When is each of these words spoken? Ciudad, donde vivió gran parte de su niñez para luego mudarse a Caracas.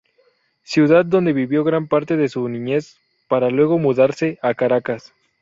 Ciudad, 0.63 1.05
donde 1.05 1.31
vivió 1.31 1.63
gran 1.63 1.87
parte 1.87 2.17
de 2.17 2.27
su 2.27 2.49
niñez 2.49 2.97
para 3.27 3.51
luego 3.51 3.77
mudarse 3.77 4.39
a 4.41 4.55
Caracas. 4.55 5.13